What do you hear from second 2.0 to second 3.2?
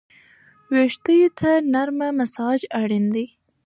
مساج اړین